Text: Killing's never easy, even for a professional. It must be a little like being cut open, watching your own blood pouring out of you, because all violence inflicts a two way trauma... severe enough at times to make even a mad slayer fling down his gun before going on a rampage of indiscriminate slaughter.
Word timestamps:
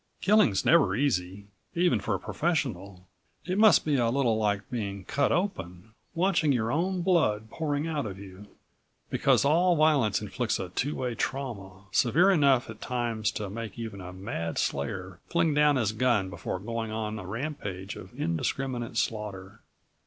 Killing's 0.19 0.65
never 0.65 0.95
easy, 0.95 1.45
even 1.75 1.99
for 1.99 2.15
a 2.15 2.19
professional. 2.19 3.07
It 3.45 3.59
must 3.59 3.85
be 3.85 3.97
a 3.97 4.09
little 4.09 4.35
like 4.35 4.67
being 4.71 5.05
cut 5.05 5.31
open, 5.31 5.91
watching 6.15 6.51
your 6.51 6.71
own 6.71 7.03
blood 7.03 7.51
pouring 7.51 7.85
out 7.85 8.07
of 8.07 8.17
you, 8.17 8.47
because 9.11 9.45
all 9.45 9.75
violence 9.75 10.19
inflicts 10.19 10.57
a 10.59 10.69
two 10.69 10.95
way 10.95 11.13
trauma... 11.13 11.83
severe 11.91 12.31
enough 12.31 12.67
at 12.67 12.81
times 12.81 13.29
to 13.33 13.47
make 13.47 13.77
even 13.77 14.01
a 14.01 14.11
mad 14.11 14.57
slayer 14.57 15.19
fling 15.29 15.53
down 15.53 15.75
his 15.75 15.91
gun 15.91 16.31
before 16.31 16.57
going 16.59 16.89
on 16.89 17.19
a 17.19 17.27
rampage 17.27 17.95
of 17.95 18.11
indiscriminate 18.19 18.97
slaughter. 18.97 19.59